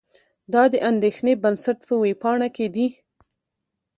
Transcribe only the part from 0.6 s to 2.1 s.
د اندېښې بنسټ په